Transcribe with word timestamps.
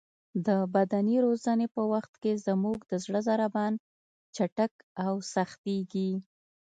د 0.47 0.49
بدني 0.75 1.17
روزنې 1.25 1.67
په 1.75 1.81
وخت 1.93 2.13
کې 2.21 2.41
زموږ 2.45 2.77
د 2.91 2.93
زړه 3.05 3.19
ضربان 3.27 3.73
چټک 4.35 4.73
او 5.05 5.13
سختېږي. 5.33 6.11